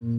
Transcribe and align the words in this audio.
Chúc 0.00 0.12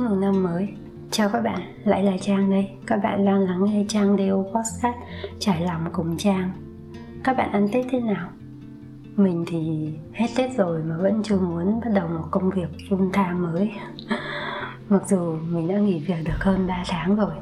mừng 0.00 0.20
năm 0.20 0.42
mới. 0.42 0.68
Chào 1.10 1.28
các 1.28 1.40
bạn, 1.40 1.60
lại 1.84 2.02
là 2.02 2.12
Trang 2.20 2.50
đây. 2.50 2.70
Các 2.86 2.96
bạn 3.02 3.26
đang 3.26 3.40
lắng 3.40 3.64
nghe 3.64 3.84
Trang 3.88 4.16
Đeo 4.16 4.46
Podcast 4.54 4.96
Trải 5.38 5.60
lòng 5.60 5.84
cùng 5.92 6.16
Trang. 6.16 6.50
Các 7.24 7.36
bạn 7.36 7.52
ăn 7.52 7.68
Tết 7.72 7.86
thế 7.90 8.00
nào? 8.00 8.28
Mình 9.16 9.44
thì 9.46 9.92
hết 10.12 10.28
Tết 10.36 10.56
rồi 10.56 10.82
mà 10.84 10.96
vẫn 10.96 11.22
chưa 11.22 11.38
muốn 11.38 11.80
bắt 11.80 11.90
đầu 11.94 12.08
một 12.08 12.24
công 12.30 12.50
việc 12.50 12.68
full 12.88 13.10
time 13.12 13.32
mới. 13.32 13.72
Mặc 14.88 15.02
dù 15.08 15.36
mình 15.50 15.68
đã 15.68 15.78
nghỉ 15.78 15.98
việc 15.98 16.24
được 16.24 16.38
hơn 16.40 16.66
3 16.66 16.84
tháng 16.88 17.16
rồi 17.16 17.32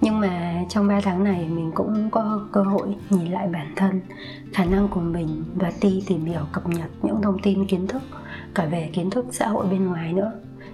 nhưng 0.00 0.20
mà 0.20 0.64
trong 0.68 0.88
3 0.88 1.00
tháng 1.00 1.24
này 1.24 1.48
mình 1.48 1.70
cũng 1.74 2.10
có 2.10 2.46
cơ 2.52 2.62
hội 2.62 2.88
nhìn 3.10 3.32
lại 3.32 3.48
bản 3.52 3.72
thân, 3.76 4.00
khả 4.52 4.64
năng 4.64 4.88
của 4.88 5.00
mình 5.00 5.44
và 5.54 5.72
ti 5.80 6.02
tìm 6.06 6.24
hiểu, 6.24 6.40
cập 6.52 6.68
nhật 6.68 6.90
những 7.02 7.22
thông 7.22 7.38
tin 7.42 7.66
kiến 7.66 7.86
thức, 7.86 8.02
cả 8.54 8.66
về 8.66 8.90
kiến 8.92 9.10
thức 9.10 9.26
xã 9.30 9.48
hội 9.48 9.66
bên 9.66 9.86
ngoài 9.86 10.12
nữa. 10.12 10.32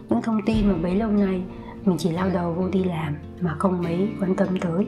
Những 0.08 0.22
thông 0.22 0.40
tin 0.46 0.68
mà 0.68 0.74
bấy 0.82 0.94
lâu 0.94 1.10
nay 1.10 1.42
mình 1.84 1.96
chỉ 1.98 2.10
lao 2.10 2.30
đầu 2.30 2.52
vô 2.52 2.68
đi 2.68 2.84
làm 2.84 3.14
mà 3.40 3.54
không 3.58 3.82
mấy 3.82 4.08
quan 4.20 4.36
tâm 4.36 4.48
tới. 4.60 4.86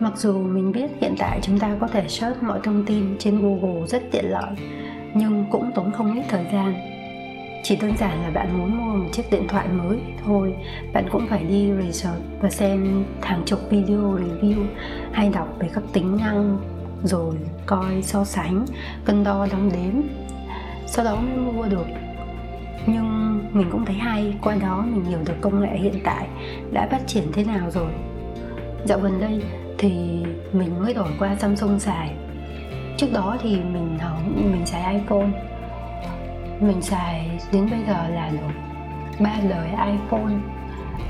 Mặc 0.00 0.12
dù 0.16 0.38
mình 0.38 0.72
biết 0.72 0.90
hiện 1.00 1.14
tại 1.18 1.40
chúng 1.42 1.58
ta 1.58 1.76
có 1.80 1.86
thể 1.86 2.08
search 2.08 2.42
mọi 2.42 2.60
thông 2.62 2.84
tin 2.86 3.16
trên 3.18 3.40
google 3.40 3.86
rất 3.86 4.02
tiện 4.10 4.24
lợi, 4.30 4.56
nhưng 5.14 5.44
cũng 5.50 5.70
tốn 5.74 5.92
không 5.92 6.14
ít 6.14 6.24
thời 6.28 6.46
gian 6.52 6.74
chỉ 7.62 7.76
đơn 7.76 7.96
giản 7.96 8.22
là 8.22 8.30
bạn 8.30 8.58
muốn 8.58 8.78
mua 8.78 8.96
một 8.96 9.08
chiếc 9.12 9.30
điện 9.30 9.48
thoại 9.48 9.68
mới 9.68 9.98
thôi. 10.24 10.54
Bạn 10.92 11.08
cũng 11.10 11.26
phải 11.26 11.44
đi 11.44 11.70
research 11.82 12.22
và 12.40 12.50
xem 12.50 13.04
hàng 13.22 13.42
chục 13.46 13.58
video 13.70 14.18
review 14.18 14.66
hay 15.12 15.30
đọc 15.34 15.48
về 15.58 15.68
các 15.74 15.84
tính 15.92 16.16
năng 16.16 16.58
rồi 17.02 17.34
coi 17.66 18.02
so 18.02 18.24
sánh, 18.24 18.66
cân 19.04 19.24
đo 19.24 19.46
đong 19.52 19.70
đếm. 19.72 20.02
Sau 20.86 21.04
đó 21.04 21.16
mới 21.16 21.36
mua 21.36 21.64
được. 21.64 21.86
Nhưng 22.86 23.38
mình 23.52 23.68
cũng 23.70 23.84
thấy 23.84 23.96
hay, 23.96 24.34
qua 24.42 24.54
đó 24.54 24.84
mình 24.88 25.04
hiểu 25.04 25.18
được 25.26 25.36
công 25.40 25.60
nghệ 25.60 25.76
hiện 25.78 26.00
tại 26.04 26.28
đã 26.72 26.88
phát 26.90 27.06
triển 27.06 27.24
thế 27.32 27.44
nào 27.44 27.70
rồi. 27.70 27.92
Dạo 28.84 28.98
gần 28.98 29.20
đây 29.20 29.42
thì 29.78 29.92
mình 30.52 30.82
mới 30.82 30.94
đổi 30.94 31.08
qua 31.18 31.36
Samsung 31.36 31.78
xài 31.78 32.14
trước 32.96 33.12
đó 33.12 33.36
thì 33.42 33.56
mình 33.56 33.98
mình 34.36 34.66
xài 34.66 34.94
iPhone 34.94 35.47
mình 36.60 36.82
xài 36.82 37.40
đến 37.52 37.70
bây 37.70 37.80
giờ 37.86 38.08
là 38.08 38.30
được 38.32 38.52
ba 39.20 39.34
đời 39.48 39.68
iPhone 39.68 40.34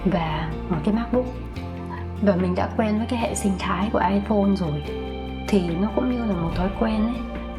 và 0.05 0.51
một 0.69 0.77
cái 0.85 0.95
MacBook. 0.95 1.27
Và 2.23 2.37
mình 2.37 2.55
đã 2.55 2.69
quen 2.77 2.99
với 2.99 3.07
cái 3.07 3.19
hệ 3.19 3.35
sinh 3.35 3.53
thái 3.59 3.89
của 3.93 4.03
iPhone 4.11 4.57
rồi. 4.57 4.83
Thì 5.49 5.69
nó 5.81 5.89
cũng 5.97 6.11
như 6.11 6.25
là 6.25 6.35
một 6.35 6.51
thói 6.55 6.69
quen 6.81 7.07
ấy. 7.07 7.15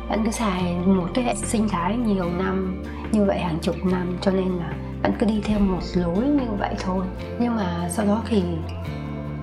Bạn 0.09 0.19
cứ 0.25 0.31
xài 0.31 0.75
một 0.85 1.07
cái 1.13 1.23
hệ 1.23 1.35
sinh 1.35 1.69
thái 1.69 1.97
nhiều 1.97 2.29
năm, 2.37 2.83
như 3.11 3.25
vậy 3.25 3.39
hàng 3.39 3.57
chục 3.61 3.75
năm, 3.85 4.17
cho 4.21 4.31
nên 4.31 4.47
là 4.47 4.73
bạn 5.03 5.11
cứ 5.19 5.25
đi 5.25 5.41
theo 5.43 5.59
một 5.59 5.81
lối 5.93 6.27
như 6.27 6.51
vậy 6.59 6.75
thôi. 6.79 7.05
Nhưng 7.39 7.55
mà 7.55 7.89
sau 7.89 8.05
đó 8.05 8.21
thì 8.27 8.43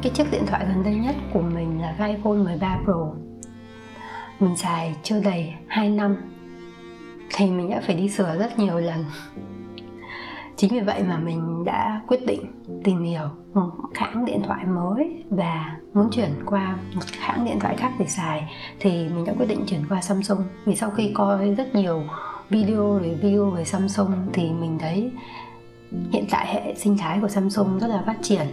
cái 0.03 0.12
chiếc 0.12 0.25
điện 0.33 0.42
thoại 0.47 0.66
gần 0.69 0.84
đây 0.84 0.94
nhất 0.94 1.14
của 1.33 1.42
mình 1.42 1.81
là 1.81 1.94
cái 1.98 2.10
iPhone 2.10 2.36
13 2.36 2.78
Pro. 2.84 3.06
Mình 4.41 4.56
xài 4.56 4.97
chưa 5.03 5.20
đầy 5.20 5.55
2 5.69 5.91
năm 5.91 6.16
thì 7.30 7.50
mình 7.50 7.70
đã 7.70 7.80
phải 7.86 7.96
đi 7.96 8.08
sửa 8.08 8.36
rất 8.38 8.58
nhiều 8.58 8.78
lần. 8.78 9.05
Chính 10.56 10.74
vì 10.74 10.80
vậy 10.80 11.02
mà 11.02 11.19
mình 11.19 11.64
đã 11.64 12.00
quyết 12.06 12.27
định 12.27 12.41
tìm 12.84 13.02
hiểu 13.02 13.28
một 13.55 13.70
hãng 13.94 14.24
điện 14.24 14.42
thoại 14.46 14.64
mới 14.66 15.24
và 15.30 15.77
muốn 15.94 16.08
chuyển 16.10 16.30
qua 16.47 16.77
một 16.94 17.02
hãng 17.20 17.44
điện 17.44 17.60
thoại 17.60 17.77
khác 17.77 17.92
để 17.98 18.06
xài. 18.06 18.52
Thì 18.80 18.91
mình 18.91 19.24
đã 19.24 19.32
quyết 19.38 19.47
định 19.47 19.64
chuyển 19.66 19.80
qua 19.88 20.00
Samsung. 20.00 20.38
Vì 20.64 20.77
sau 20.77 20.91
khi 20.91 21.12
coi 21.14 21.54
rất 21.54 21.74
nhiều 21.74 22.02
video 22.50 23.00
review 23.00 23.50
về 23.50 23.64
Samsung 23.64 24.12
thì 24.32 24.50
mình 24.50 24.78
thấy 24.78 25.12
hiện 26.12 26.25
tại 26.31 26.47
hệ 26.47 26.75
sinh 26.75 26.98
thái 26.98 27.19
của 27.20 27.28
Samsung 27.28 27.78
rất 27.78 27.88
là 27.88 28.03
phát 28.06 28.16
triển. 28.22 28.47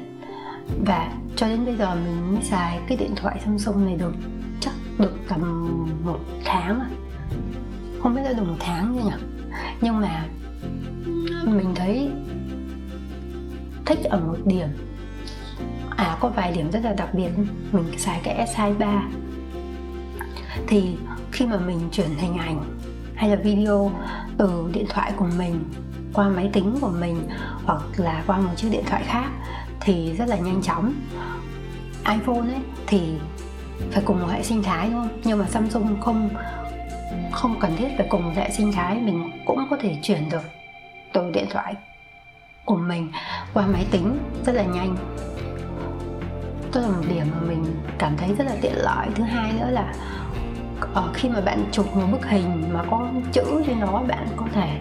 Và 0.85 1.13
cho 1.35 1.47
đến 1.47 1.65
bây 1.65 1.75
giờ 1.75 1.95
mình 1.95 2.33
mới 2.33 2.43
xài 2.43 2.79
cái 2.87 2.97
điện 2.97 3.11
thoại 3.15 3.39
Samsung 3.45 3.85
này 3.85 3.95
được, 3.95 4.13
chắc 4.59 4.73
được 4.97 5.13
tầm 5.29 5.41
một 6.05 6.19
tháng 6.45 6.79
rồi 6.79 6.87
không 8.03 8.15
biết 8.15 8.21
đã 8.23 8.33
được 8.33 8.43
một 8.43 8.55
tháng 8.59 8.95
chưa 8.95 9.09
nhỉ? 9.09 9.15
Nhưng 9.81 10.01
mà 10.01 10.25
mình 11.45 11.75
thấy 11.75 12.09
thích 13.85 13.99
ở 14.03 14.19
một 14.19 14.37
điểm. 14.45 14.67
À 15.89 16.17
có 16.19 16.29
vài 16.29 16.51
điểm 16.51 16.71
rất 16.71 16.83
là 16.83 16.93
đặc 16.93 17.13
biệt. 17.13 17.29
Mình 17.71 17.97
xài 17.97 18.21
cái 18.23 18.47
S23 18.55 18.99
thì 20.67 20.95
khi 21.31 21.45
mà 21.45 21.57
mình 21.57 21.79
chuyển 21.91 22.09
hình 22.17 22.37
ảnh 22.37 22.63
hay 23.15 23.29
là 23.29 23.35
video 23.35 23.91
từ 24.37 24.69
điện 24.73 24.85
thoại 24.89 25.11
của 25.17 25.27
mình 25.37 25.63
qua 26.13 26.29
máy 26.29 26.49
tính 26.53 26.77
của 26.81 26.91
mình 26.99 27.27
hoặc 27.63 27.81
là 27.97 28.23
qua 28.27 28.37
một 28.37 28.51
chiếc 28.55 28.67
điện 28.71 28.83
thoại 28.85 29.03
khác 29.05 29.29
thì 29.79 30.13
rất 30.13 30.27
là 30.29 30.37
nhanh 30.37 30.61
chóng. 30.61 30.93
iPhone 32.05 32.39
ấy 32.39 32.61
thì 32.87 33.01
phải 33.91 34.03
cùng 34.05 34.19
một 34.21 34.27
hệ 34.31 34.43
sinh 34.43 34.63
thái 34.63 34.89
đúng 34.89 34.99
không 34.99 35.19
nhưng 35.23 35.39
mà 35.39 35.45
Samsung 35.45 36.01
không 36.01 36.29
không 37.31 37.59
cần 37.59 37.75
thiết 37.77 37.87
phải 37.97 38.07
cùng 38.09 38.33
hệ 38.35 38.49
sinh 38.49 38.71
thái 38.71 38.95
mình 38.95 39.31
cũng 39.45 39.67
có 39.69 39.77
thể 39.81 39.95
chuyển 40.01 40.29
được 40.29 40.43
từ 41.13 41.31
điện 41.31 41.45
thoại 41.49 41.73
của 42.65 42.75
mình 42.75 43.11
qua 43.53 43.67
máy 43.67 43.85
tính 43.91 44.17
rất 44.45 44.55
là 44.55 44.63
nhanh. 44.63 44.95
Đó 46.73 46.81
là 46.81 46.87
một 46.87 47.03
điểm 47.09 47.27
mà 47.31 47.47
mình 47.47 47.65
cảm 47.97 48.17
thấy 48.17 48.35
rất 48.37 48.47
là 48.47 48.55
tiện 48.61 48.73
lợi. 48.75 49.07
Thứ 49.15 49.23
hai 49.23 49.53
nữa 49.53 49.69
là 49.69 49.93
ở 50.93 51.09
khi 51.13 51.29
mà 51.29 51.41
bạn 51.41 51.63
chụp 51.71 51.95
một 51.95 52.07
bức 52.11 52.25
hình 52.25 52.63
mà 52.73 52.83
có 52.91 53.07
chữ 53.31 53.63
trên 53.67 53.79
đó, 53.79 54.03
bạn 54.07 54.27
có 54.37 54.45
thể 54.53 54.79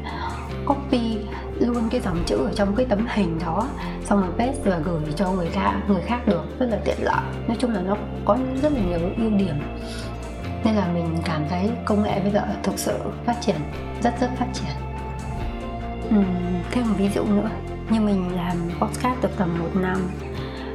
copy 0.67 1.19
luôn 1.61 1.89
cái 1.91 2.01
dòng 2.01 2.23
chữ 2.27 2.37
ở 2.37 2.53
trong 2.55 2.77
cái 2.77 2.87
tấm 2.87 3.07
hình 3.15 3.39
đó, 3.47 3.69
xong 4.05 4.21
rồi 4.21 4.31
paste 4.39 4.71
và 4.71 4.79
gửi 4.79 5.01
cho 5.17 5.33
người 5.33 5.49
ta 5.55 5.75
người 5.89 6.03
khác 6.03 6.27
được. 6.27 6.59
Rất 6.59 6.67
là 6.71 6.79
tiện 6.85 6.97
lợi. 7.01 7.23
Nói 7.49 7.57
chung 7.61 7.71
là 7.71 7.81
nó 7.81 7.97
có 8.25 8.39
rất 8.63 8.73
là 8.73 8.81
nhiều 8.81 8.99
ưu 9.17 9.31
điểm 9.31 9.55
nên 10.65 10.75
là 10.75 10.89
mình 10.95 11.19
cảm 11.25 11.43
thấy 11.49 11.71
công 11.85 12.03
nghệ 12.03 12.21
bây 12.21 12.31
giờ 12.31 12.43
thực 12.63 12.79
sự 12.79 12.99
phát 13.25 13.37
triển 13.41 13.57
rất 14.03 14.21
rất 14.21 14.31
phát 14.39 14.49
triển. 14.53 14.73
Uhm, 16.19 16.25
thêm 16.71 16.89
một 16.89 16.95
ví 16.99 17.09
dụ 17.15 17.25
nữa. 17.25 17.51
Như 17.91 18.01
mình 18.01 18.37
làm 18.37 18.57
podcast 18.81 19.23
được 19.23 19.31
tầm 19.37 19.59
một 19.59 19.71
năm 19.75 20.11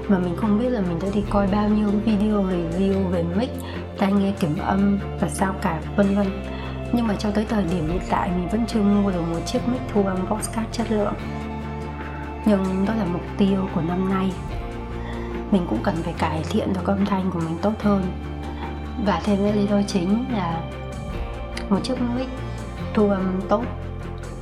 mà 0.07 0.19
mình 0.19 0.35
không 0.37 0.59
biết 0.59 0.69
là 0.69 0.81
mình 0.81 0.99
đã 1.01 1.07
đi 1.13 1.23
coi 1.29 1.47
bao 1.47 1.69
nhiêu 1.69 1.87
video 2.05 2.43
review 2.43 3.07
về 3.07 3.23
mic 3.23 3.49
tai 3.97 4.11
nghe 4.11 4.31
kiểm 4.39 4.57
âm 4.57 4.99
và 5.19 5.29
sao 5.29 5.55
cả 5.61 5.81
vân 5.95 6.15
vân. 6.15 6.27
Nhưng 6.93 7.07
mà 7.07 7.15
cho 7.15 7.31
tới 7.31 7.45
thời 7.49 7.63
điểm 7.63 7.89
hiện 7.89 8.01
tại 8.09 8.29
mình 8.29 8.47
vẫn 8.49 8.65
chưa 8.67 8.81
mua 8.81 9.11
được 9.11 9.21
một 9.21 9.39
chiếc 9.45 9.67
mic 9.67 9.81
thu 9.93 10.03
âm 10.03 10.27
podcast 10.27 10.71
chất 10.71 10.91
lượng. 10.91 11.13
Nhưng 12.45 12.85
đó 12.87 12.93
là 12.93 13.05
mục 13.05 13.21
tiêu 13.37 13.69
của 13.75 13.81
năm 13.81 14.09
nay. 14.09 14.31
Mình 15.51 15.65
cũng 15.69 15.79
cần 15.83 15.95
phải 16.03 16.13
cải 16.17 16.43
thiện 16.49 16.73
được 16.73 16.85
âm 16.85 17.05
thanh 17.05 17.31
của 17.31 17.39
mình 17.39 17.57
tốt 17.61 17.73
hơn 17.79 18.03
và 19.05 19.21
thêm 19.23 19.37
cái 19.43 19.53
lý 19.53 19.67
do 19.67 19.81
chính 19.87 20.25
là 20.31 20.61
một 21.69 21.79
chiếc 21.83 22.01
mic 22.15 22.27
thu 22.93 23.09
âm 23.09 23.41
tốt 23.49 23.63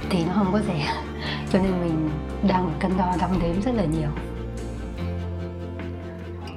thì 0.10 0.26
nó 0.26 0.34
không 0.34 0.52
có 0.52 0.60
rẻ. 0.68 0.88
Cho 1.52 1.60
nên 1.60 1.82
mình 1.82 2.10
đang 2.48 2.72
cân 2.80 2.92
đo 2.98 3.16
đong 3.20 3.40
đếm 3.42 3.62
rất 3.62 3.76
là 3.76 3.86
nhiều. 3.86 4.10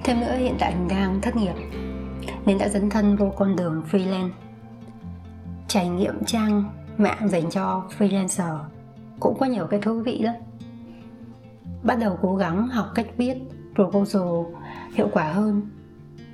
Thêm 0.04 0.20
nữa, 0.20 0.36
hiện 0.36 0.54
tại 0.58 0.74
mình 0.74 0.88
đang 0.88 1.20
thất 1.20 1.36
nghiệp 1.36 1.54
nên 2.46 2.58
đã 2.58 2.68
dấn 2.68 2.90
thân 2.90 3.16
vô 3.16 3.32
con 3.36 3.56
đường 3.56 3.82
freelance. 3.90 4.30
Trải 5.68 5.88
nghiệm 5.88 6.24
trang 6.24 6.64
mạng 6.98 7.28
dành 7.28 7.50
cho 7.50 7.84
freelancer 7.98 8.58
cũng 9.20 9.38
có 9.38 9.46
nhiều 9.46 9.66
cái 9.66 9.80
thú 9.80 10.00
vị 10.00 10.18
lắm. 10.18 10.34
Bắt 11.82 11.98
đầu 12.00 12.18
cố 12.22 12.36
gắng 12.36 12.68
học 12.68 12.86
cách 12.94 13.06
viết 13.16 13.34
proposal 13.74 14.22
hiệu 14.94 15.08
quả 15.12 15.32
hơn 15.32 15.62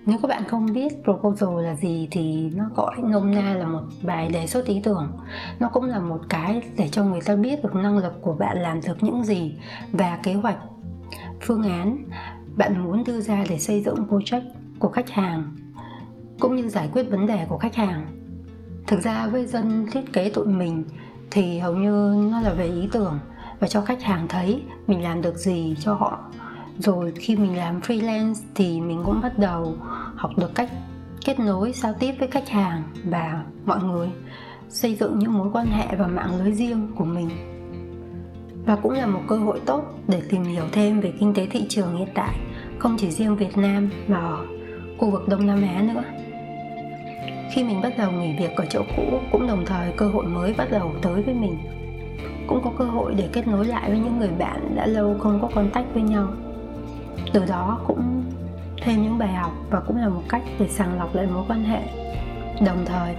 nếu 0.06 0.19
các 0.22 0.28
bạn 0.28 0.44
không 0.48 0.72
biết 0.72 1.04
proposal 1.04 1.65
là 1.65 1.74
gì 1.74 2.09
thì 2.10 2.51
nó 2.54 2.65
gọi 2.77 2.97
nôm 3.03 3.34
na 3.34 3.54
là 3.54 3.66
một 3.66 3.83
bài 4.03 4.28
đề 4.28 4.47
xuất 4.47 4.66
ý 4.66 4.80
tưởng. 4.84 5.12
Nó 5.60 5.68
cũng 5.68 5.84
là 5.84 6.01
một 6.01 6.21
cái 6.28 6.62
để 6.77 6.89
cho 6.89 7.04
người 7.04 7.21
ta 7.21 7.36
biết 7.36 7.62
được 7.62 7.74
năng 7.74 7.98
lực 7.98 8.22
của 8.22 8.34
bạn 8.34 8.59
làm 8.59 8.80
được 8.86 9.03
những 9.03 9.24
gì 9.24 9.54
và 9.92 10.18
kế 10.22 10.34
hoạch, 10.34 10.59
phương 11.41 11.62
án 11.62 12.04
bạn 12.56 12.84
muốn 12.84 13.04
đưa 13.04 13.21
ra 13.21 13.45
để 13.48 13.59
xây 13.59 13.83
dựng 13.83 14.06
project 14.09 14.51
của 14.78 14.89
khách 14.89 15.10
hàng, 15.10 15.56
cũng 16.41 16.57
như 16.57 16.68
giải 16.68 16.89
quyết 16.92 17.10
vấn 17.10 17.27
đề 17.27 17.47
của 17.48 17.59
khách 17.59 17.74
hàng. 17.74 18.07
Thực 18.86 19.03
ra 19.03 19.27
với 19.27 19.47
dân 19.47 19.86
thiết 19.92 20.12
kế 20.12 20.30
tụi 20.30 20.47
mình 20.47 20.84
thì 21.30 21.59
hầu 21.59 21.74
như 21.74 22.15
nó 22.30 22.41
là 22.41 22.53
về 22.53 22.66
ý 22.66 22.89
tưởng 22.92 23.18
và 23.60 23.68
cho 23.68 23.80
khách 23.80 24.03
hàng 24.03 24.28
thấy 24.28 24.62
mình 24.86 25.03
làm 25.03 25.22
được 25.22 25.36
gì 25.36 25.77
cho 25.80 25.95
họ 25.95 26.30
rồi 26.78 27.12
khi 27.16 27.36
mình 27.36 27.56
làm 27.56 27.80
freelance 27.80 28.34
thì 28.54 28.80
mình 28.80 29.03
cũng 29.04 29.21
bắt 29.21 29.38
đầu 29.38 29.76
học 30.16 30.30
được 30.36 30.54
cách 30.54 30.71
kết 31.24 31.41
nối, 31.41 31.72
giao 31.72 31.92
tiếp 31.92 32.15
với 32.18 32.28
khách 32.28 32.48
hàng 32.48 32.82
và 33.04 33.44
mọi 33.65 33.82
người, 33.82 34.09
xây 34.68 34.94
dựng 34.94 35.18
những 35.18 35.32
mối 35.32 35.48
quan 35.53 35.66
hệ 35.66 35.97
và 35.97 36.06
mạng 36.06 36.38
lưới 36.38 36.53
riêng 36.53 36.92
của 36.97 37.04
mình. 37.04 37.30
Và 38.66 38.76
cũng 38.76 38.92
là 38.92 39.06
một 39.06 39.21
cơ 39.28 39.36
hội 39.36 39.60
tốt 39.66 39.82
để 40.09 40.22
tìm 40.28 40.42
hiểu 40.42 40.65
thêm 40.72 41.00
về 41.00 41.12
kinh 41.21 41.34
tế 41.34 41.47
thị 41.47 41.66
trường 41.68 41.97
hiện 41.97 42.09
tại, 42.15 42.36
không 42.78 42.97
chỉ 42.98 43.10
riêng 43.10 43.36
Việt 43.36 43.59
Nam 43.59 43.91
mà 44.09 44.36
khu 44.98 45.10
vực 45.10 45.28
Đông 45.28 45.47
Nam 45.47 45.62
Á 45.62 45.82
nữa. 45.82 46.03
Khi 47.54 47.65
mình 47.65 47.80
bắt 47.82 47.92
đầu 47.98 48.12
nghỉ 48.12 48.36
việc 48.38 48.56
ở 48.56 48.66
chỗ 48.71 48.82
cũ 48.97 49.03
cũng 49.32 49.47
đồng 49.47 49.65
thời 49.66 49.92
cơ 49.97 50.09
hội 50.09 50.26
mới 50.26 50.54
bắt 50.59 50.71
đầu 50.71 50.92
tới 51.03 51.22
với 51.22 51.34
mình. 51.34 51.59
Cũng 52.47 52.60
có 52.65 52.72
cơ 52.78 52.84
hội 52.84 53.15
để 53.15 53.28
kết 53.32 53.47
nối 53.47 53.66
lại 53.66 53.91
với 53.91 53.98
những 53.98 54.18
người 54.18 54.30
bạn 54.38 54.76
đã 54.76 54.86
lâu 54.86 55.16
không 55.18 55.38
có 55.42 55.48
contact 55.54 55.94
với 55.94 56.03
nhau 56.03 56.28
từ 57.33 57.45
đó 57.49 57.81
cũng 57.87 58.25
thêm 58.83 59.03
những 59.03 59.19
bài 59.19 59.33
học 59.33 59.53
và 59.71 59.81
cũng 59.81 59.97
là 59.97 60.09
một 60.09 60.22
cách 60.28 60.43
để 60.59 60.69
sàng 60.69 60.99
lọc 60.99 61.15
lại 61.15 61.27
mối 61.27 61.45
quan 61.49 61.65
hệ. 61.65 61.81
Đồng 62.66 62.84
thời, 62.87 63.15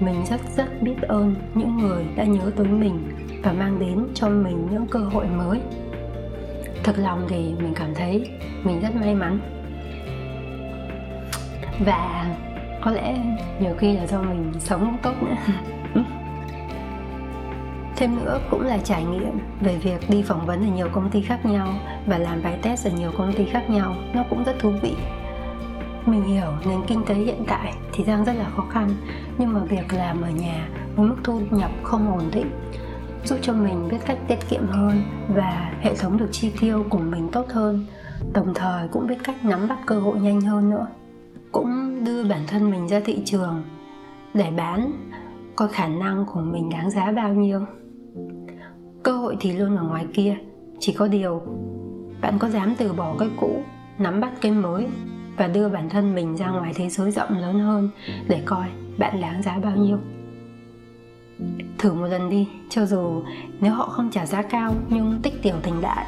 mình 0.00 0.24
rất 0.26 0.40
rất 0.56 0.82
biết 0.82 1.02
ơn 1.02 1.34
những 1.54 1.78
người 1.78 2.04
đã 2.16 2.24
nhớ 2.24 2.50
tới 2.56 2.66
mình 2.66 2.98
và 3.42 3.52
mang 3.52 3.80
đến 3.80 4.06
cho 4.14 4.28
mình 4.28 4.68
những 4.70 4.86
cơ 4.86 4.98
hội 4.98 5.26
mới. 5.26 5.60
Thật 6.84 6.94
lòng 6.98 7.26
thì 7.28 7.36
mình 7.36 7.74
cảm 7.74 7.94
thấy 7.94 8.30
mình 8.64 8.80
rất 8.80 8.94
may 8.94 9.14
mắn. 9.14 9.38
Và 11.86 12.26
có 12.82 12.90
lẽ 12.90 13.18
nhiều 13.60 13.74
khi 13.78 13.96
là 13.96 14.06
do 14.06 14.22
mình 14.22 14.52
sống 14.58 14.96
tốt 15.02 15.14
nữa. 15.22 15.36
Thêm 17.96 18.16
nữa 18.16 18.40
cũng 18.50 18.62
là 18.62 18.78
trải 18.78 19.04
nghiệm 19.04 19.38
về 19.60 19.76
việc 19.76 20.10
đi 20.10 20.22
phỏng 20.22 20.46
vấn 20.46 20.60
ở 20.60 20.74
nhiều 20.74 20.88
công 20.92 21.10
ty 21.10 21.22
khác 21.22 21.46
nhau 21.46 21.68
và 22.10 22.18
làm 22.18 22.42
bài 22.42 22.58
test 22.62 22.86
ở 22.86 22.90
nhiều 22.90 23.10
công 23.18 23.32
ty 23.32 23.44
khác 23.44 23.70
nhau, 23.70 23.94
nó 24.14 24.24
cũng 24.30 24.44
rất 24.44 24.58
thú 24.58 24.72
vị. 24.82 24.94
Mình 26.06 26.22
hiểu 26.22 26.46
nền 26.68 26.80
kinh 26.86 27.04
tế 27.06 27.14
hiện 27.14 27.44
tại 27.46 27.74
thì 27.92 28.04
đang 28.04 28.24
rất 28.24 28.32
là 28.32 28.50
khó 28.56 28.66
khăn, 28.70 28.90
nhưng 29.38 29.52
mà 29.52 29.60
việc 29.60 29.92
làm 29.92 30.22
ở 30.22 30.30
nhà 30.30 30.68
với 30.96 31.08
mức 31.08 31.16
thu 31.24 31.40
nhập 31.50 31.70
không 31.82 32.12
ổn 32.12 32.24
định 32.32 32.50
giúp 33.24 33.38
cho 33.42 33.52
mình 33.52 33.88
biết 33.90 33.96
cách 34.06 34.18
tiết 34.28 34.38
kiệm 34.48 34.66
hơn 34.66 35.02
và 35.34 35.72
hệ 35.80 35.94
thống 35.94 36.18
được 36.18 36.28
chi 36.32 36.52
tiêu 36.60 36.84
của 36.90 36.98
mình 36.98 37.28
tốt 37.32 37.46
hơn, 37.48 37.86
đồng 38.32 38.54
thời 38.54 38.88
cũng 38.88 39.06
biết 39.06 39.18
cách 39.24 39.44
nắm 39.44 39.68
bắt 39.68 39.78
cơ 39.86 40.00
hội 40.00 40.18
nhanh 40.20 40.40
hơn 40.40 40.70
nữa. 40.70 40.86
Cũng 41.52 42.04
đưa 42.04 42.24
bản 42.24 42.40
thân 42.46 42.70
mình 42.70 42.88
ra 42.88 43.00
thị 43.04 43.22
trường 43.24 43.62
để 44.34 44.50
bán, 44.56 44.92
coi 45.56 45.68
khả 45.68 45.88
năng 45.88 46.26
của 46.26 46.40
mình 46.40 46.70
đáng 46.70 46.90
giá 46.90 47.12
bao 47.12 47.34
nhiêu. 47.34 47.60
Cơ 49.02 49.12
hội 49.12 49.36
thì 49.40 49.52
luôn 49.52 49.76
ở 49.76 49.82
ngoài 49.82 50.06
kia, 50.14 50.36
chỉ 50.78 50.92
có 50.92 51.08
điều 51.08 51.42
bạn 52.20 52.38
có 52.38 52.48
dám 52.48 52.74
từ 52.78 52.92
bỏ 52.92 53.14
cái 53.18 53.28
cũ, 53.36 53.62
nắm 53.98 54.20
bắt 54.20 54.32
cái 54.40 54.52
mới 54.52 54.86
và 55.36 55.48
đưa 55.48 55.68
bản 55.68 55.88
thân 55.88 56.14
mình 56.14 56.36
ra 56.36 56.48
ngoài 56.48 56.72
thế 56.74 56.88
giới 56.88 57.10
rộng 57.10 57.38
lớn 57.38 57.60
hơn 57.60 57.90
để 58.28 58.42
coi 58.44 58.66
bạn 58.98 59.20
đáng 59.20 59.42
giá 59.42 59.58
bao 59.58 59.76
nhiêu? 59.76 59.98
Thử 61.78 61.92
một 61.92 62.06
lần 62.06 62.30
đi, 62.30 62.48
cho 62.70 62.86
dù 62.86 63.22
nếu 63.60 63.72
họ 63.72 63.88
không 63.88 64.10
trả 64.10 64.26
giá 64.26 64.42
cao 64.42 64.74
nhưng 64.88 65.20
tích 65.22 65.42
tiểu 65.42 65.54
thành 65.62 65.80
đại, 65.80 66.06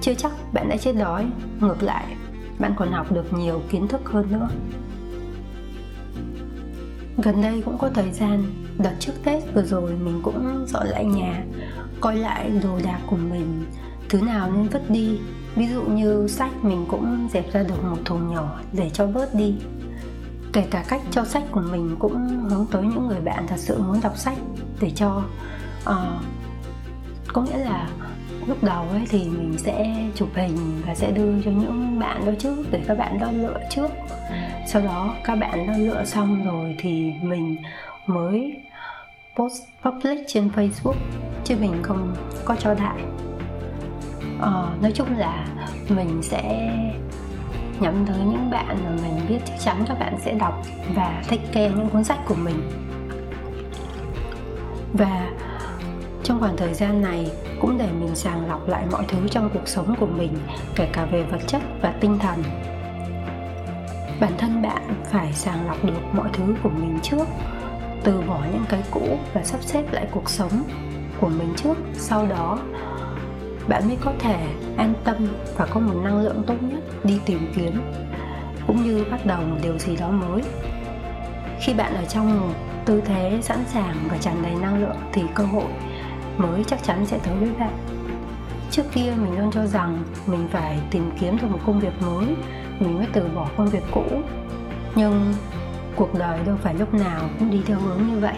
chưa 0.00 0.14
chắc 0.14 0.32
bạn 0.52 0.68
đã 0.68 0.76
chết 0.76 0.92
đói. 0.92 1.26
Ngược 1.60 1.82
lại, 1.82 2.04
bạn 2.58 2.72
còn 2.76 2.92
học 2.92 3.12
được 3.12 3.32
nhiều 3.32 3.62
kiến 3.70 3.88
thức 3.88 4.00
hơn 4.04 4.26
nữa. 4.32 4.48
Gần 7.22 7.42
đây 7.42 7.62
cũng 7.64 7.78
có 7.78 7.90
thời 7.94 8.12
gian, 8.12 8.44
đợt 8.78 8.94
trước 8.98 9.12
tết 9.24 9.42
vừa 9.54 9.62
rồi 9.62 9.90
mình 10.04 10.20
cũng 10.22 10.64
dọn 10.68 10.86
lại 10.86 11.04
nhà, 11.04 11.44
coi 12.00 12.16
lại 12.16 12.50
đồ 12.62 12.78
đạc 12.84 13.00
của 13.06 13.16
mình 13.16 13.64
thứ 14.08 14.20
nào 14.20 14.52
nên 14.52 14.68
vứt 14.68 14.90
đi. 14.90 15.18
Ví 15.54 15.66
dụ 15.66 15.82
như 15.82 16.26
sách 16.28 16.50
mình 16.62 16.86
cũng 16.88 17.28
dẹp 17.32 17.52
ra 17.52 17.62
được 17.62 17.84
một 17.84 17.96
thùng 18.04 18.34
nhỏ 18.34 18.60
để 18.72 18.90
cho 18.90 19.06
bớt 19.06 19.34
đi. 19.34 19.54
Kể 20.52 20.64
cả 20.70 20.84
cách 20.88 21.00
cho 21.10 21.24
sách 21.24 21.42
của 21.50 21.62
mình 21.70 21.96
cũng 21.98 22.48
hướng 22.50 22.66
tới 22.70 22.82
những 22.82 23.08
người 23.08 23.20
bạn 23.20 23.46
thật 23.46 23.58
sự 23.58 23.78
muốn 23.78 24.00
đọc 24.02 24.16
sách 24.16 24.38
để 24.80 24.90
cho 24.90 25.22
uh, 25.90 25.96
có 27.32 27.42
nghĩa 27.42 27.56
là 27.56 27.88
lúc 28.46 28.64
đầu 28.64 28.88
ấy 28.88 29.06
thì 29.08 29.24
mình 29.24 29.54
sẽ 29.58 30.06
chụp 30.14 30.28
hình 30.34 30.82
và 30.86 30.94
sẽ 30.94 31.10
đưa 31.10 31.42
cho 31.44 31.50
những 31.50 31.98
bạn 31.98 32.26
đó 32.26 32.32
trước 32.38 32.56
để 32.70 32.82
các 32.86 32.98
bạn 32.98 33.18
đó 33.18 33.30
lựa 33.32 33.60
trước. 33.70 33.90
Sau 34.66 34.82
đó 34.82 35.14
các 35.24 35.34
bạn 35.34 35.66
đó 35.66 35.72
lựa 35.78 36.04
xong 36.04 36.44
rồi 36.44 36.76
thì 36.78 37.12
mình 37.22 37.56
mới 38.06 38.56
post 39.36 39.62
public 39.84 40.18
trên 40.26 40.48
facebook 40.56 40.98
chứ 41.44 41.56
mình 41.60 41.72
không 41.82 42.14
có 42.44 42.56
cho 42.58 42.74
đại 42.74 42.98
ờ, 44.40 44.70
nói 44.82 44.92
chung 44.94 45.16
là 45.16 45.46
mình 45.88 46.22
sẽ 46.22 46.70
nhắm 47.80 48.06
tới 48.06 48.18
những 48.18 48.50
bạn 48.50 48.76
mà 48.84 48.90
mình 49.02 49.20
biết 49.28 49.38
chắc 49.44 49.54
chắn 49.64 49.84
các 49.88 49.98
bạn 49.98 50.14
sẽ 50.20 50.32
đọc 50.32 50.62
và 50.94 51.22
thích 51.28 51.40
kê 51.52 51.70
những 51.70 51.88
cuốn 51.88 52.04
sách 52.04 52.18
của 52.28 52.34
mình. 52.34 52.70
Và 54.92 55.30
trong 56.24 56.40
khoảng 56.40 56.56
thời 56.56 56.74
gian 56.74 57.02
này 57.02 57.30
cũng 57.60 57.78
để 57.78 57.88
mình 58.00 58.14
sàng 58.14 58.48
lọc 58.48 58.68
lại 58.68 58.86
mọi 58.92 59.04
thứ 59.08 59.28
trong 59.28 59.50
cuộc 59.54 59.68
sống 59.68 59.94
của 60.00 60.06
mình 60.06 60.32
kể 60.74 60.88
cả 60.92 61.04
về 61.04 61.22
vật 61.22 61.40
chất 61.46 61.62
và 61.82 61.94
tinh 62.00 62.18
thần. 62.18 62.42
Bản 64.20 64.32
thân 64.38 64.62
bạn 64.62 64.82
phải 65.04 65.32
sàng 65.32 65.66
lọc 65.66 65.84
được 65.84 66.00
mọi 66.12 66.28
thứ 66.32 66.54
của 66.62 66.70
mình 66.70 66.98
trước 67.02 67.24
từ 68.04 68.20
bỏ 68.20 68.40
những 68.52 68.64
cái 68.68 68.82
cũ 68.90 69.18
và 69.34 69.42
sắp 69.42 69.62
xếp 69.62 69.92
lại 69.92 70.06
cuộc 70.10 70.30
sống 70.30 70.62
của 71.20 71.28
mình 71.28 71.52
trước. 71.56 71.74
Sau 71.94 72.26
đó 72.26 72.58
bạn 73.68 73.88
mới 73.88 73.96
có 74.04 74.12
thể 74.18 74.46
an 74.76 74.94
tâm 75.04 75.16
và 75.56 75.66
có 75.66 75.80
một 75.80 75.94
năng 76.04 76.22
lượng 76.22 76.42
tốt 76.46 76.54
nhất 76.60 77.04
đi 77.04 77.20
tìm 77.26 77.52
kiếm, 77.56 77.80
cũng 78.66 78.82
như 78.82 79.04
bắt 79.10 79.26
đầu 79.26 79.40
một 79.40 79.56
điều 79.62 79.78
gì 79.78 79.96
đó 79.96 80.10
mới. 80.10 80.42
Khi 81.60 81.74
bạn 81.74 81.94
ở 81.94 82.04
trong 82.04 82.40
một 82.40 82.54
tư 82.84 83.02
thế 83.04 83.38
sẵn 83.42 83.58
sàng 83.66 83.96
và 84.10 84.18
tràn 84.18 84.42
đầy 84.42 84.54
năng 84.54 84.80
lượng 84.80 84.96
thì 85.12 85.22
cơ 85.34 85.44
hội 85.44 85.68
mới 86.36 86.64
chắc 86.64 86.84
chắn 86.84 87.06
sẽ 87.06 87.18
tới 87.24 87.34
với 87.34 87.50
bạn. 87.58 87.78
Trước 88.70 88.82
kia 88.92 89.12
mình 89.22 89.38
luôn 89.38 89.50
cho 89.52 89.66
rằng 89.66 90.04
mình 90.26 90.48
phải 90.50 90.78
tìm 90.90 91.10
kiếm 91.20 91.36
được 91.42 91.48
một 91.50 91.58
công 91.66 91.80
việc 91.80 92.02
mới, 92.02 92.26
mình 92.80 92.96
mới 92.96 93.06
từ 93.12 93.28
bỏ 93.34 93.48
công 93.56 93.68
việc 93.68 93.82
cũ. 93.92 94.04
Nhưng 94.94 95.34
cuộc 95.96 96.14
đời 96.14 96.40
đâu 96.46 96.56
phải 96.62 96.74
lúc 96.74 96.94
nào 96.94 97.28
cũng 97.38 97.50
đi 97.50 97.62
theo 97.66 97.78
hướng 97.78 98.06
như 98.06 98.18
vậy. 98.18 98.36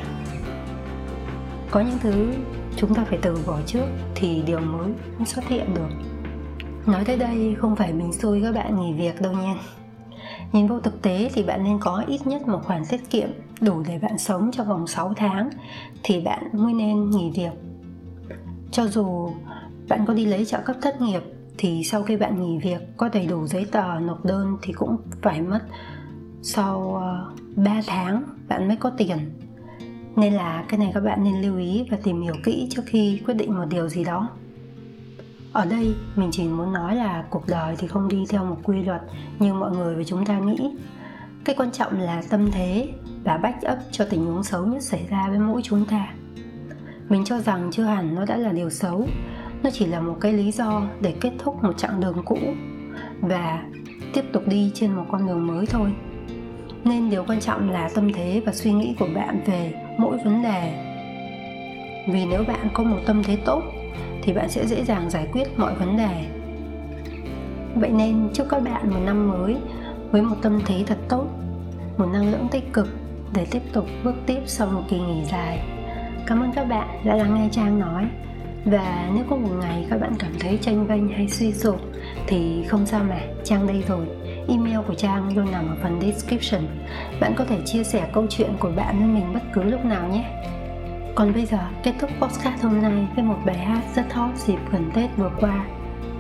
Có 1.70 1.80
những 1.80 1.98
thứ 2.02 2.32
chúng 2.76 2.94
ta 2.94 3.04
phải 3.04 3.18
từ 3.22 3.38
bỏ 3.46 3.58
trước 3.66 3.86
thì 4.14 4.42
điều 4.46 4.60
mới 4.60 4.90
xuất 5.26 5.48
hiện 5.48 5.74
được. 5.74 5.88
Nói 6.86 7.04
tới 7.04 7.16
đây, 7.16 7.56
không 7.58 7.76
phải 7.76 7.92
mình 7.92 8.12
xui 8.12 8.42
các 8.42 8.54
bạn 8.54 8.80
nghỉ 8.80 8.92
việc 8.92 9.20
đâu 9.20 9.32
nha. 9.32 9.54
Nhìn 10.52 10.66
vô 10.66 10.80
thực 10.80 11.02
tế 11.02 11.30
thì 11.34 11.42
bạn 11.42 11.64
nên 11.64 11.78
có 11.80 12.04
ít 12.06 12.26
nhất 12.26 12.48
một 12.48 12.60
khoản 12.64 12.82
tiết 12.90 13.10
kiệm 13.10 13.28
đủ 13.60 13.82
để 13.88 13.98
bạn 13.98 14.18
sống 14.18 14.50
trong 14.52 14.68
vòng 14.68 14.86
6 14.86 15.14
tháng 15.16 15.50
thì 16.02 16.20
bạn 16.20 16.44
mới 16.52 16.74
nên 16.74 17.10
nghỉ 17.10 17.30
việc. 17.30 17.52
Cho 18.72 18.86
dù 18.86 19.30
bạn 19.88 20.04
có 20.06 20.14
đi 20.14 20.26
lấy 20.26 20.44
trợ 20.44 20.60
cấp 20.60 20.76
thất 20.82 21.00
nghiệp 21.00 21.22
thì 21.58 21.84
sau 21.84 22.02
khi 22.02 22.16
bạn 22.16 22.42
nghỉ 22.42 22.58
việc, 22.58 22.96
có 22.96 23.08
đầy 23.08 23.26
đủ 23.26 23.46
giấy 23.46 23.66
tờ, 23.72 24.00
nộp 24.00 24.24
đơn 24.24 24.56
thì 24.62 24.72
cũng 24.72 24.96
phải 25.22 25.40
mất 25.40 25.60
sau 26.42 26.94
ờ, 26.94 27.32
3 27.56 27.80
tháng 27.86 28.22
bạn 28.48 28.68
mới 28.68 28.76
có 28.76 28.90
tiền 28.90 29.18
nên 30.16 30.32
là 30.32 30.64
cái 30.68 30.78
này 30.78 30.90
các 30.94 31.00
bạn 31.00 31.24
nên 31.24 31.42
lưu 31.42 31.58
ý 31.58 31.86
và 31.90 31.98
tìm 32.02 32.22
hiểu 32.22 32.34
kỹ 32.44 32.68
trước 32.70 32.82
khi 32.86 33.20
quyết 33.26 33.34
định 33.34 33.54
một 33.54 33.64
điều 33.70 33.88
gì 33.88 34.04
đó. 34.04 34.28
Ở 35.52 35.64
đây, 35.64 35.94
mình 36.16 36.28
chỉ 36.32 36.44
muốn 36.44 36.72
nói 36.72 36.96
là 36.96 37.24
cuộc 37.30 37.42
đời 37.48 37.74
thì 37.78 37.88
không 37.88 38.08
đi 38.08 38.24
theo 38.28 38.44
một 38.44 38.56
quy 38.62 38.82
luật 38.82 39.02
như 39.38 39.54
mọi 39.54 39.70
người 39.70 39.94
và 39.94 40.04
chúng 40.04 40.24
ta 40.26 40.38
nghĩ. 40.38 40.76
Cái 41.44 41.56
quan 41.58 41.70
trọng 41.70 42.00
là 42.00 42.22
tâm 42.30 42.50
thế 42.50 42.88
và 43.24 43.36
bách 43.36 43.62
ấp 43.62 43.78
cho 43.90 44.04
tình 44.10 44.26
huống 44.26 44.42
xấu 44.42 44.66
nhất 44.66 44.82
xảy 44.82 45.06
ra 45.10 45.28
với 45.28 45.38
mỗi 45.38 45.62
chúng 45.64 45.84
ta. 45.84 46.14
Mình 47.08 47.24
cho 47.24 47.38
rằng 47.38 47.68
chưa 47.72 47.84
hẳn 47.84 48.14
nó 48.14 48.24
đã 48.24 48.36
là 48.36 48.52
điều 48.52 48.70
xấu. 48.70 49.06
Nó 49.62 49.70
chỉ 49.72 49.86
là 49.86 50.00
một 50.00 50.16
cái 50.20 50.32
lý 50.32 50.50
do 50.50 50.82
để 51.00 51.14
kết 51.20 51.32
thúc 51.38 51.64
một 51.64 51.78
chặng 51.78 52.00
đường 52.00 52.22
cũ 52.24 52.38
và 53.20 53.64
tiếp 54.14 54.24
tục 54.32 54.42
đi 54.46 54.70
trên 54.74 54.92
một 54.92 55.04
con 55.10 55.26
đường 55.26 55.46
mới 55.46 55.66
thôi. 55.66 55.92
Nên 56.84 57.10
điều 57.10 57.24
quan 57.24 57.40
trọng 57.40 57.70
là 57.70 57.90
tâm 57.94 58.12
thế 58.12 58.42
và 58.46 58.52
suy 58.52 58.72
nghĩ 58.72 58.94
của 58.98 59.08
bạn 59.14 59.40
về 59.46 59.74
mỗi 60.00 60.18
vấn 60.18 60.42
đề. 60.42 60.72
Vì 62.08 62.26
nếu 62.26 62.44
bạn 62.48 62.68
có 62.74 62.82
một 62.82 62.98
tâm 63.06 63.22
thế 63.24 63.36
tốt, 63.44 63.62
thì 64.22 64.32
bạn 64.32 64.48
sẽ 64.48 64.66
dễ 64.66 64.84
dàng 64.84 65.10
giải 65.10 65.26
quyết 65.32 65.58
mọi 65.58 65.74
vấn 65.74 65.96
đề. 65.96 66.24
Vậy 67.74 67.90
nên 67.90 68.28
chúc 68.34 68.46
các 68.50 68.62
bạn 68.62 68.90
một 68.90 69.00
năm 69.04 69.28
mới 69.28 69.56
với 70.10 70.22
một 70.22 70.36
tâm 70.42 70.60
thế 70.66 70.84
thật 70.86 70.98
tốt, 71.08 71.26
một 71.98 72.06
năng 72.12 72.30
lượng 72.30 72.48
tích 72.50 72.72
cực 72.72 72.88
để 73.34 73.46
tiếp 73.50 73.62
tục 73.72 73.86
bước 74.04 74.14
tiếp 74.26 74.40
sau 74.46 74.66
một 74.66 74.82
kỳ 74.88 75.00
nghỉ 75.00 75.24
dài. 75.24 75.58
Cảm 76.26 76.40
ơn 76.40 76.52
các 76.52 76.64
bạn 76.64 76.88
đã 77.04 77.14
lắng 77.14 77.34
nghe 77.34 77.48
trang 77.52 77.78
nói. 77.78 78.04
Và 78.64 79.10
nếu 79.14 79.24
có 79.30 79.36
một 79.36 79.52
ngày 79.60 79.86
các 79.90 80.00
bạn 80.00 80.12
cảm 80.18 80.32
thấy 80.40 80.58
tranh 80.62 80.86
vênh 80.86 81.08
hay 81.08 81.28
suy 81.28 81.52
sụp, 81.52 81.80
thì 82.26 82.64
không 82.68 82.86
sao 82.86 83.04
mà, 83.08 83.20
trang 83.44 83.66
đây 83.66 83.84
rồi 83.88 84.06
email 84.48 84.78
của 84.88 84.94
trang 84.94 85.36
luôn 85.36 85.52
nằm 85.52 85.68
ở 85.68 85.76
phần 85.82 86.00
description. 86.00 86.62
Bạn 87.20 87.34
có 87.36 87.44
thể 87.44 87.58
chia 87.64 87.84
sẻ 87.84 88.08
câu 88.12 88.26
chuyện 88.30 88.50
của 88.58 88.70
bạn 88.76 88.98
với 88.98 89.08
mình 89.08 89.32
bất 89.34 89.42
cứ 89.52 89.62
lúc 89.62 89.84
nào 89.84 90.08
nhé. 90.08 90.24
Còn 91.14 91.32
bây 91.32 91.46
giờ, 91.46 91.58
kết 91.82 91.94
thúc 92.00 92.10
podcast 92.20 92.62
hôm 92.62 92.82
nay 92.82 93.06
với 93.14 93.24
một 93.24 93.38
bài 93.46 93.58
hát 93.58 93.82
rất 93.94 94.12
hot 94.12 94.36
dịp 94.36 94.58
gần 94.72 94.90
Tết 94.94 95.10
vừa 95.16 95.30
qua. 95.40 95.64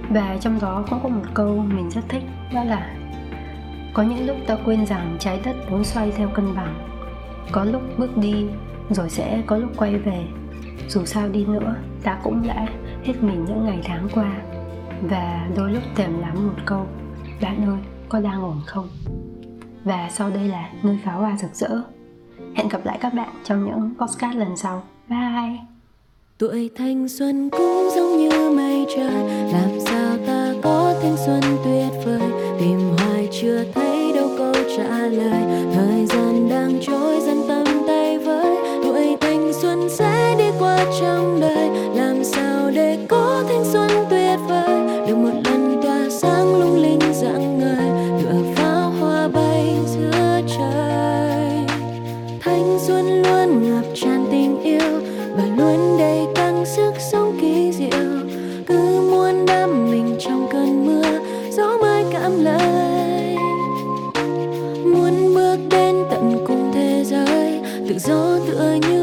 Và 0.08 0.36
trong 0.40 0.58
đó 0.60 0.84
cũng 0.90 1.00
có 1.02 1.08
một 1.08 1.24
câu 1.34 1.56
mình 1.56 1.90
rất 1.90 2.04
thích, 2.08 2.22
đó 2.54 2.64
là 2.64 2.96
Có 3.94 4.02
những 4.02 4.26
lúc 4.26 4.36
ta 4.46 4.56
quên 4.64 4.86
rằng 4.86 5.16
trái 5.18 5.40
đất 5.44 5.56
vốn 5.70 5.84
xoay 5.84 6.10
theo 6.10 6.28
cân 6.28 6.54
bằng. 6.54 6.74
Có 7.52 7.64
lúc 7.64 7.82
bước 7.98 8.16
đi, 8.16 8.46
rồi 8.90 9.10
sẽ 9.10 9.42
có 9.46 9.56
lúc 9.56 9.70
quay 9.76 9.96
về. 9.96 10.24
Dù 10.88 11.04
sao 11.04 11.28
đi 11.28 11.46
nữa, 11.46 11.74
ta 12.02 12.18
cũng 12.22 12.42
đã 12.48 12.66
hết 13.04 13.14
mình 13.20 13.44
những 13.44 13.64
ngày 13.64 13.78
tháng 13.84 14.08
qua. 14.14 14.32
Và 15.02 15.48
đôi 15.56 15.70
lúc 15.70 15.82
tìm 15.96 16.20
lắm 16.20 16.46
một 16.46 16.62
câu. 16.66 16.86
Bạn 17.40 17.68
ơi 17.68 17.99
có 18.10 18.20
đang 18.20 18.42
ổn 18.42 18.60
không? 18.66 18.88
Và 19.84 20.08
sau 20.12 20.30
đây 20.30 20.48
là 20.48 20.70
nơi 20.82 20.98
pháo 21.04 21.20
hoa 21.20 21.36
rực 21.36 21.54
rỡ. 21.54 21.82
Hẹn 22.54 22.68
gặp 22.68 22.80
lại 22.84 22.98
các 23.00 23.14
bạn 23.14 23.28
trong 23.44 23.64
những 23.64 23.94
podcast 23.98 24.36
lần 24.36 24.56
sau. 24.56 24.82
Bye! 25.08 25.58
Tuổi 26.38 26.70
thanh 26.76 27.08
xuân 27.08 27.50
cũng 27.50 27.88
giống 27.96 28.16
như 28.16 28.50
mây 28.56 28.86
trời. 28.96 29.14
Làm 29.52 29.80
sao 29.80 30.16
ta 30.26 30.54
có 30.62 30.94
thanh 31.02 31.16
xuân 31.26 31.40
tuyệt 31.64 32.04
vời? 32.06 32.30
Tìm 32.60 32.78
hoài 32.98 33.28
chưa 33.40 33.64
thấy 33.74 34.12
đâu 34.14 34.28
câu 34.38 34.54
trả 34.76 34.98
lời. 34.98 35.72
Thời 35.74 36.06
gian 36.06 36.39
gió 68.04 68.38
tựa 68.46 68.78
như 68.82 68.99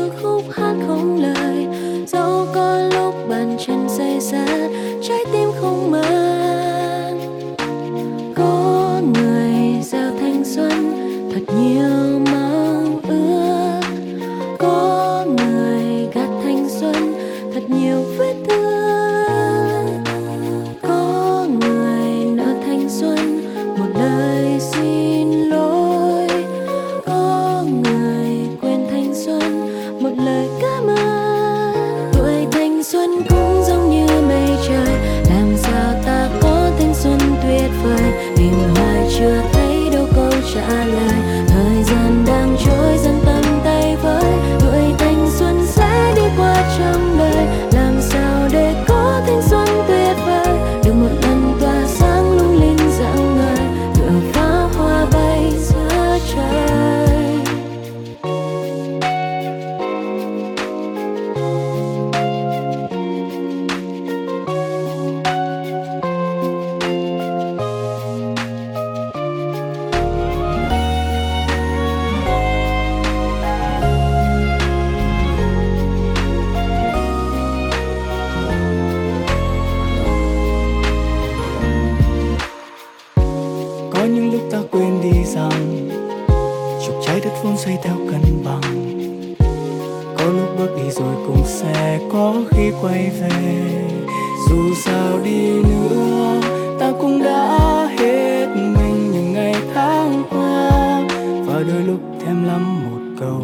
đôi 101.68 101.84
lúc 101.84 102.00
thêm 102.26 102.44
lắm 102.44 102.92
một 102.92 103.00
câu, 103.20 103.42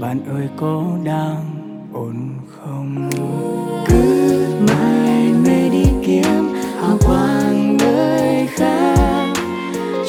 bạn 0.00 0.20
ơi, 0.34 0.48
có 0.56 0.84
đang 1.04 1.44
ổn 1.92 2.14
không? 2.48 3.10
Cứ 3.86 4.44
mãi 4.68 5.32
mê 5.44 5.68
đi 5.68 5.84
kiếm 6.06 6.54
hào 6.80 6.98
quang 7.06 7.76
nơi 7.76 8.46
khác 8.46 9.26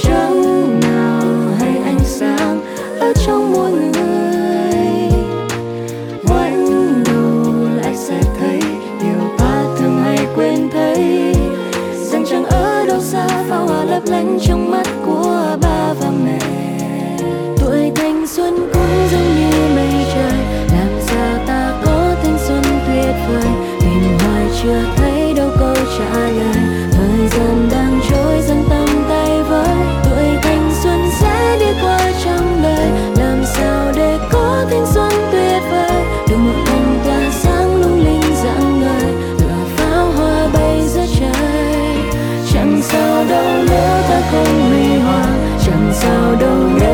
chẳng 0.03 0.79
nào 0.79 1.23
hay 1.59 1.77
ánh 1.85 1.99
sáng 1.99 2.61
ở 2.99 3.13
trong 3.25 3.51
muôn 3.51 3.91
người. 3.91 5.09
Ngoảnh 6.23 7.03
đầu 7.05 7.53
lại 7.83 7.95
sẽ 7.95 8.21
thấy 8.39 8.59
điều 9.01 9.37
ta 9.37 9.63
thường 9.79 9.99
hay 10.03 10.27
quên 10.35 10.69
thấy, 10.71 11.33
rằng 11.93 12.23
chẳng 12.29 12.45
ở 12.45 12.85
đâu 12.87 12.99
xa 12.99 13.27
pháo 13.27 13.67
hoa 13.67 13.83
lấp 13.83 14.03
lánh 14.05 14.37
trong 14.41 14.71
mắt 14.71 14.87
của 15.05 15.16
chào 46.07 46.35
đâu 46.35 46.86